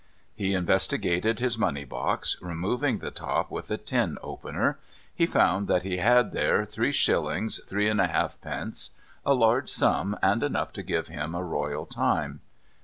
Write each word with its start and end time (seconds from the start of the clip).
He 0.33 0.55
investigated 0.55 1.37
his 1.39 1.59
money 1.59 1.85
box, 1.85 2.35
removing 2.41 2.97
the 2.97 3.11
top 3.11 3.51
with 3.51 3.69
a 3.69 3.77
tin 3.77 4.17
opener. 4.23 4.79
He 5.13 5.27
found 5.27 5.67
that 5.67 5.83
he 5.83 5.97
had 5.97 6.31
there 6.31 6.65
3s. 6.65 7.63
3 7.67 7.87
1/2d.; 7.89 8.89
a 9.27 9.33
large 9.35 9.69
sum, 9.69 10.17
and 10.23 10.41
enough 10.41 10.73
to 10.73 10.81
give 10.81 11.09
him 11.09 11.35
a 11.35 11.43
royal 11.43 11.85
time. 11.85 12.41